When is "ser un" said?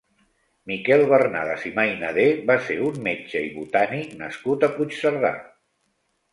2.71-2.99